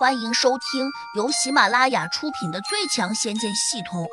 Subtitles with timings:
[0.00, 4.04] 欢迎收听由喜马拉雅出品的《最强仙剑系统》，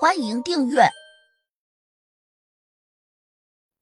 [0.00, 0.82] 欢迎订阅。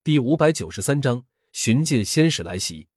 [0.03, 2.89] 第五百九十三章：寻界仙使来袭。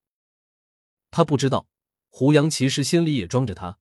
[1.11, 1.67] 他不知道，
[2.07, 3.79] 胡杨其实心里也装着他。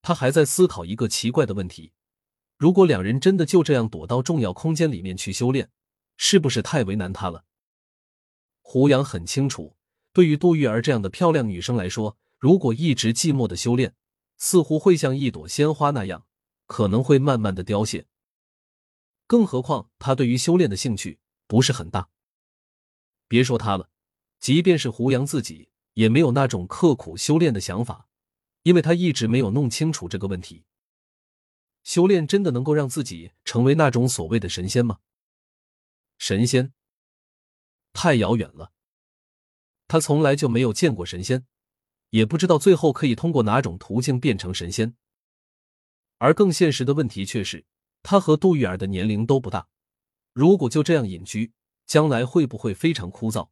[0.00, 1.92] 他还在思考一个奇怪的问题：
[2.56, 5.68] 如果两人真的就这样躲到重要空间里面去修炼，
[6.16, 7.44] 是不是太为难他了？
[8.60, 9.74] 胡杨很清楚，
[10.12, 13.96] 对于杜玉儿这样的漂亮女生来说，如果一直寂寞的修炼，
[14.40, 16.26] 似乎会像一朵鲜花那样，
[16.66, 18.08] 可能会慢慢的凋谢。
[19.26, 22.08] 更何况他对于修炼的兴趣不是很大。
[23.28, 23.90] 别说他了，
[24.40, 28.08] 即便是胡杨自己，也没有那种刻苦修炼的想法，
[28.62, 30.64] 因为他一直没有弄清楚这个问题：
[31.84, 35.00] 修炼真的能够让自己成为那种所谓的神仙吗？
[36.16, 36.72] 神仙
[37.92, 38.72] 太遥远了，
[39.86, 41.46] 他从来就没有见过神仙。
[42.10, 44.94] 也不知道最后可以通过哪种途径变成神仙，
[46.18, 47.64] 而更现实的问题却是，
[48.02, 49.68] 他和杜玉儿的年龄都不大，
[50.32, 51.52] 如果就这样隐居，
[51.86, 53.48] 将来会不会非常枯燥？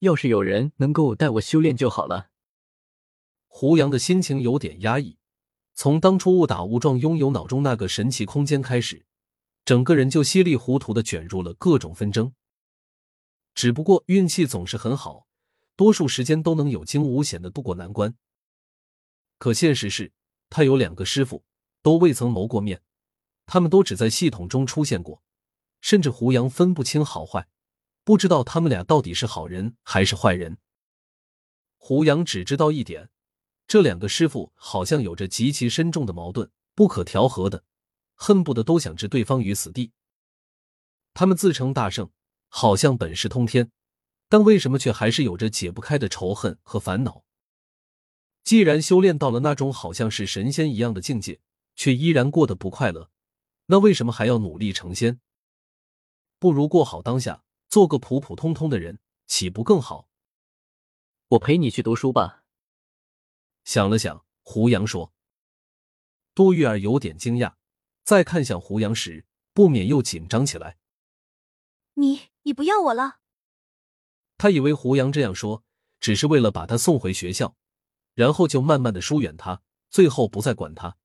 [0.00, 2.30] 要是有人能够带我修炼就好了。
[3.46, 5.16] 胡杨的心情有点压抑，
[5.72, 9.06] 从当初误打误撞拥有脑中那个神奇空间开始，
[9.64, 12.34] 整个人就稀里糊涂的卷入了各种纷争。
[13.54, 15.26] 只不过运气总是很好。
[15.76, 18.16] 多数时间都能有惊无险的度过难关，
[19.38, 20.10] 可现实是，
[20.48, 21.44] 他有两个师傅，
[21.82, 22.82] 都未曾谋过面，
[23.44, 25.22] 他们都只在系统中出现过，
[25.82, 27.46] 甚至胡杨分不清好坏，
[28.04, 30.56] 不知道他们俩到底是好人还是坏人。
[31.76, 33.10] 胡杨只知道一点，
[33.68, 37.64] 这两个师傅好像有着极其深重的矛盾，不可调和的，
[38.14, 39.92] 恨不得都想置对方于死地。
[41.12, 42.10] 他们自称大圣，
[42.48, 43.70] 好像本事通天。
[44.28, 47.24] 但为什么却还是有着解不开的仇恨和烦恼？
[48.42, 51.40] 既然修炼到了那种好像是神仙一样的境界，
[51.74, 53.10] 却依然过得不快乐，
[53.66, 55.20] 那为什么还要努力成仙？
[56.38, 60.08] 不如过好当下，做个普普通通的人，岂不更好？
[61.28, 62.44] 我陪你去读书吧。
[63.64, 65.12] 想了想，胡杨说。
[66.34, 67.54] 杜玉儿有点惊讶，
[68.04, 70.78] 再看向胡杨时，不免又紧张起来。
[71.94, 73.18] 你，你不要我了？
[74.38, 75.64] 他以为胡杨这样说
[75.98, 77.56] 只是为了把他送回学校，
[78.14, 80.98] 然后就慢慢的疏远他，最后不再管他。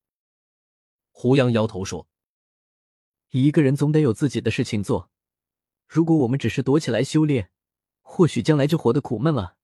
[1.12, 2.08] 胡杨摇头说
[3.32, 5.10] ：“一个人总得有自己的事情做，
[5.88, 7.52] 如果我们只是躲起来修炼，
[8.02, 9.56] 或许将来就活得苦闷了。”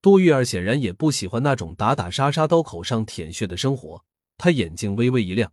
[0.00, 4.04] 杜玉儿显然也不喜欢那种打打杀杀、刀口上舔血的生活，
[4.36, 5.52] 她眼睛微微一亮：“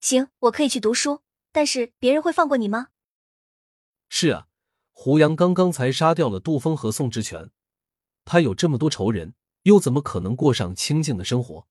[0.00, 1.22] 行，我可以去读书，
[1.52, 2.88] 但是别人会放过你吗
[4.08, 4.46] ？”“是啊。”
[5.00, 7.52] 胡杨刚刚才杀掉了杜峰和宋之权，
[8.24, 11.68] 他有这么多仇人，又怎么可能过上清静的生活？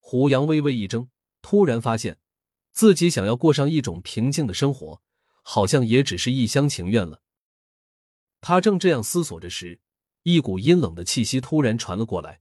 [0.00, 1.08] 胡杨微微一怔，
[1.40, 2.18] 突然发现
[2.72, 5.00] 自己想要过上一种平静的生活，
[5.42, 7.22] 好像也只是一厢情愿了。
[8.40, 9.80] 他正这样思索着时，
[10.24, 12.40] 一股阴冷的气息突然传了过来，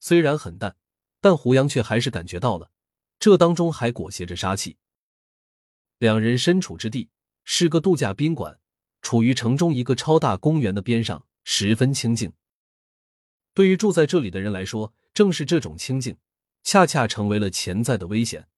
[0.00, 0.78] 虽然很淡，
[1.20, 2.70] 但胡杨却还是感觉到了，
[3.18, 4.78] 这当中还裹挟着杀气。
[5.98, 7.10] 两人身处之地。
[7.50, 8.60] 是个度假宾馆，
[9.00, 12.30] 处于城中一个超大公园的边上，十分清静。
[13.54, 16.18] 对于住在这里的人来说，正是这种清静，
[16.62, 18.48] 恰恰成为了潜在的危险。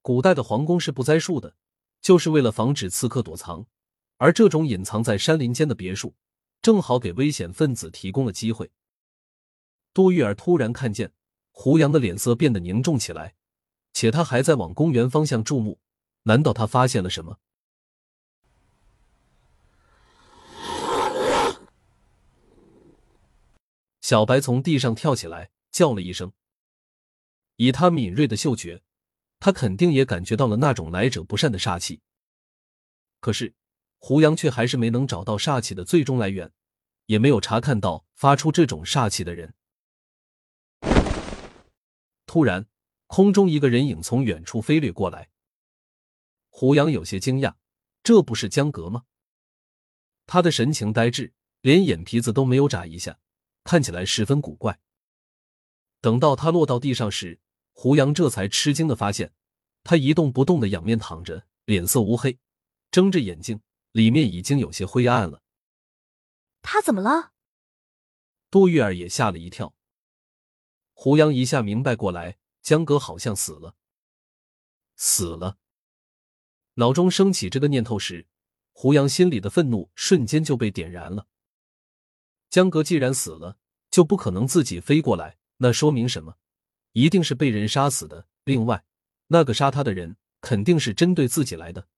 [0.00, 1.56] 古代的皇宫是不栽树的，
[2.00, 3.66] 就是为了防止刺客躲藏，
[4.18, 6.14] 而这种隐藏在山林间的别墅，
[6.62, 8.70] 正好给危险分子提供了机会。
[9.92, 11.12] 杜玉儿突然看见
[11.50, 13.34] 胡杨的脸色变得凝重起来，
[13.92, 15.80] 且他还在往公园方向注目，
[16.22, 17.40] 难道他发现了什么？
[24.12, 26.34] 小白从地上跳起来，叫了一声。
[27.56, 28.82] 以他敏锐的嗅觉，
[29.40, 32.02] 他肯定也感觉到了那种来者不善的煞气。
[33.20, 33.54] 可是
[33.96, 36.52] 胡杨却还是没能找到煞气的最终来源，
[37.06, 39.54] 也没有查看到发出这种煞气的人。
[42.26, 42.66] 突然，
[43.06, 45.30] 空中一个人影从远处飞掠过来。
[46.50, 47.54] 胡杨有些惊讶，
[48.02, 49.04] 这不是江阁吗？
[50.26, 51.32] 他的神情呆滞，
[51.62, 53.18] 连眼皮子都没有眨一下。
[53.64, 54.80] 看起来十分古怪。
[56.00, 57.40] 等到他落到地上时，
[57.72, 59.32] 胡杨这才吃惊的发现，
[59.84, 62.38] 他一动不动的仰面躺着，脸色乌黑，
[62.90, 63.60] 睁着眼睛，
[63.92, 65.42] 里面已经有些灰暗了。
[66.60, 67.32] 他怎么了？
[68.50, 69.74] 杜玉儿也吓了一跳。
[70.92, 73.74] 胡杨一下明白过来，江哥好像死了。
[74.96, 75.58] 死了。
[76.74, 78.26] 脑中升起这个念头时，
[78.72, 81.26] 胡杨心里的愤怒瞬间就被点燃了。
[82.52, 83.56] 江格既然死了，
[83.90, 86.36] 就不可能自己飞过来，那说明什么？
[86.92, 88.28] 一定是被人杀死的。
[88.44, 88.84] 另外，
[89.28, 91.88] 那个杀他的人肯定是针对自己来的。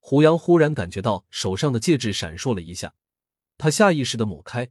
[0.00, 2.94] 胡杨忽然感觉到手上的戒指闪烁了一下，
[3.56, 4.70] 他下意识的抹开，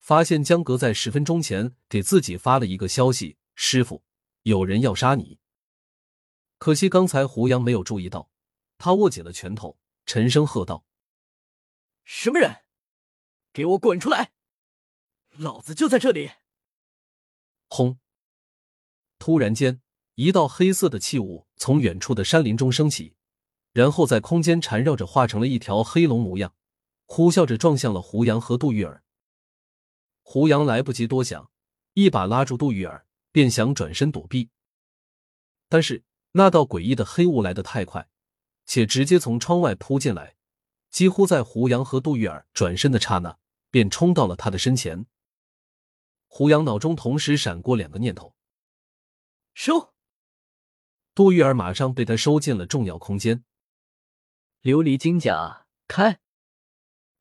[0.00, 4.02] 发现江格在十分钟前给自己发了一个消息：“师傅，
[4.42, 5.38] 有人要杀你。”
[6.58, 8.28] 可惜刚才胡杨没有注意到，
[8.76, 10.84] 他握紧了拳头，沉声喝道
[12.02, 12.65] ：“什么人？
[13.56, 14.32] 给我滚出来！
[15.38, 16.32] 老子就在这里！”
[17.70, 17.98] 轰！
[19.18, 19.80] 突然间，
[20.16, 23.16] 一道黑色的气雾从远处的山林中升起，
[23.72, 26.54] 然后在空间缠绕着，化成了一条黑龙模样，
[27.06, 29.02] 呼啸着撞向了胡杨和杜玉儿。
[30.20, 31.50] 胡杨来不及多想，
[31.94, 34.50] 一把拉住杜玉儿，便想转身躲避，
[35.70, 36.04] 但是。
[36.32, 38.10] 那道诡异的黑雾来得太快，
[38.66, 40.36] 且直接从窗外扑进来，
[40.90, 43.38] 几乎在胡杨和杜玉儿转身的刹那，
[43.70, 45.06] 便冲到了他的身前。
[46.26, 48.34] 胡杨脑中同时闪过两个念头：
[49.54, 49.94] 收。
[51.14, 53.44] 杜玉儿马上被他收进了重要空间。
[54.62, 56.20] 琉璃金甲开，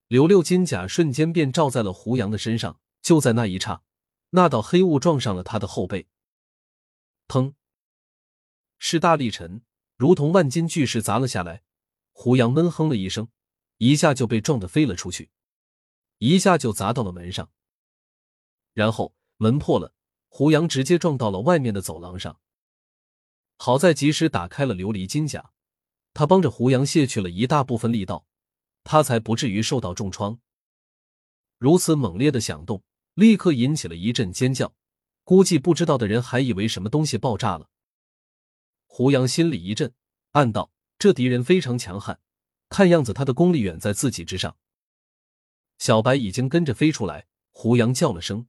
[0.09, 2.80] 琉六金甲瞬间便罩在了胡杨的身上。
[3.01, 3.83] 就在那一刹，
[4.31, 6.07] 那道黑雾撞上了他的后背，
[7.27, 7.53] 砰！
[8.80, 9.62] 是大力沉，
[9.95, 11.62] 如同万斤巨石砸了下来。
[12.12, 13.30] 胡杨闷哼了一声，
[13.77, 15.30] 一下就被撞得飞了出去，
[16.17, 17.50] 一下就砸到了门上，
[18.73, 19.94] 然后门破了，
[20.29, 22.39] 胡杨直接撞到了外面的走廊上。
[23.57, 25.51] 好在及时打开了琉璃金甲，
[26.13, 28.25] 他帮着胡杨卸去了一大部分力道，
[28.83, 30.39] 他才不至于受到重创。
[31.57, 32.83] 如此猛烈的响动，
[33.13, 34.73] 立刻引起了一阵尖叫，
[35.23, 37.69] 估计不知道的人还以为什么东西爆炸了。
[38.88, 39.94] 胡杨心里一震，
[40.31, 42.19] 暗道：“这敌人非常强悍，
[42.69, 44.57] 看样子他的功力远在自己之上。”
[45.77, 48.48] 小白已经跟着飞出来，胡杨叫了声：“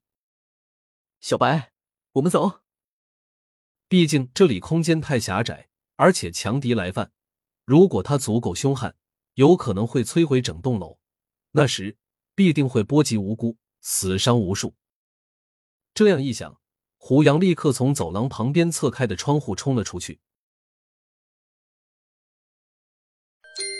[1.20, 1.72] 小白，
[2.12, 2.60] 我们走。”
[3.88, 7.12] 毕竟这里空间太狭窄，而且强敌来犯，
[7.64, 8.96] 如果他足够凶悍，
[9.34, 10.98] 有可能会摧毁整栋楼，
[11.52, 11.96] 那时
[12.34, 14.74] 必定会波及无辜，死伤无数。
[15.94, 16.60] 这样一想，
[16.96, 20.20] 胡杨立刻从走廊旁边侧开的窗户冲了出去。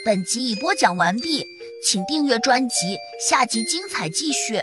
[0.05, 1.45] 本集已播讲完毕，
[1.82, 2.96] 请订阅专辑，
[3.28, 4.61] 下集精彩继续。